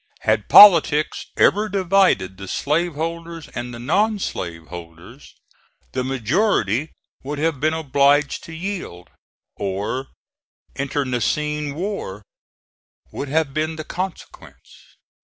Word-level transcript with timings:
Had 0.21 0.49
politics 0.49 1.27
ever 1.37 1.69
divided 1.69 2.35
the 2.37 2.47
slave 2.47 2.95
holders 2.95 3.49
and 3.49 3.71
the 3.71 3.77
non 3.77 4.17
slave 4.17 4.69
holders, 4.69 5.35
the 5.91 6.03
majority 6.03 6.89
would 7.21 7.37
have 7.37 7.59
been 7.59 7.75
obliged 7.75 8.43
to 8.45 8.51
yield, 8.53 9.11
or 9.57 10.07
internecine 10.75 11.75
war 11.75 12.23
would 13.11 13.27
have 13.29 13.53
been 13.53 13.75
the 13.75 13.83
consequence. 13.83 14.97